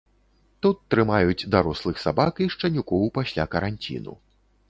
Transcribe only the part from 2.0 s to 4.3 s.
сабак і шчанюкоў пасля каранціну.